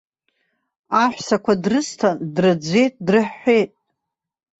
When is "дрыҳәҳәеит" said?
3.05-3.71